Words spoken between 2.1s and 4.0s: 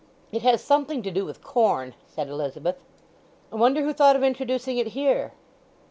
Elizabeth. "I wonder who